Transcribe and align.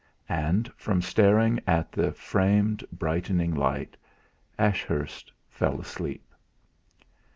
And, 0.29 0.67
from 0.75 0.99
staring 1.03 1.59
at 1.67 1.91
the 1.91 2.11
framed 2.11 2.83
brightening 2.91 3.53
light, 3.53 3.95
Ashurst 4.57 5.31
fell 5.47 5.79
asleep. 5.79 6.33